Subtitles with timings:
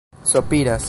[0.23, 0.79] sopiras